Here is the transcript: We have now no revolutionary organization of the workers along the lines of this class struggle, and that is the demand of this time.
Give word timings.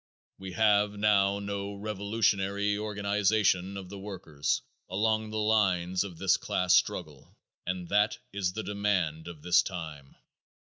We 0.39 0.53
have 0.53 0.93
now 0.97 1.37
no 1.37 1.75
revolutionary 1.75 2.75
organization 2.75 3.77
of 3.77 3.89
the 3.89 3.99
workers 3.99 4.63
along 4.89 5.29
the 5.29 5.37
lines 5.37 6.03
of 6.03 6.17
this 6.17 6.37
class 6.37 6.73
struggle, 6.73 7.37
and 7.67 7.87
that 7.89 8.17
is 8.33 8.53
the 8.53 8.63
demand 8.63 9.27
of 9.27 9.43
this 9.43 9.61
time. 9.61 10.15